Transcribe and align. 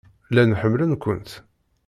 Llan 0.29 0.55
ḥemmlen-kent. 0.59 1.29